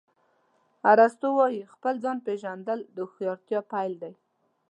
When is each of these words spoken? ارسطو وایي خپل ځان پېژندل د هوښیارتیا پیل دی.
ارسطو 0.91 1.29
وایي 1.37 1.61
خپل 1.73 1.95
ځان 2.03 2.17
پېژندل 2.25 2.79
د 2.95 2.97
هوښیارتیا 3.07 3.59
پیل 3.71 3.93
دی. 4.01 4.13